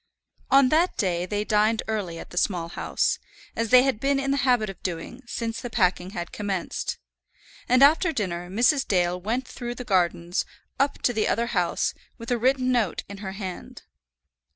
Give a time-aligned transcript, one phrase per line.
[0.49, 3.19] On that day they dined early at the Small House,
[3.55, 6.97] as they had been in the habit of doing since the packing had commenced.
[7.69, 8.87] And after dinner Mrs.
[8.87, 10.43] Dale went through the gardens,
[10.79, 13.83] up to the other house, with a written note in her hand.